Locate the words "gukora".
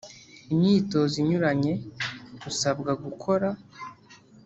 3.03-3.47